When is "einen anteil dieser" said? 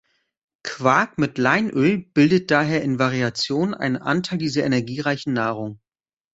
3.75-4.63